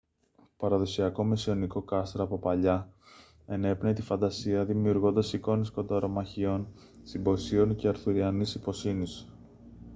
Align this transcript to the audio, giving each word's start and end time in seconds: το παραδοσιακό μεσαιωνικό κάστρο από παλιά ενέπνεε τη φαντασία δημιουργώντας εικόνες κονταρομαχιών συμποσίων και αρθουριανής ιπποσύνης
το 0.35 0.43
παραδοσιακό 0.57 1.23
μεσαιωνικό 1.23 1.81
κάστρο 1.81 2.23
από 2.23 2.37
παλιά 2.39 2.91
ενέπνεε 3.47 3.93
τη 3.93 4.01
φαντασία 4.01 4.65
δημιουργώντας 4.65 5.33
εικόνες 5.33 5.71
κονταρομαχιών 5.71 6.67
συμποσίων 7.03 7.75
και 7.75 7.87
αρθουριανής 7.87 8.55
ιπποσύνης 8.55 9.27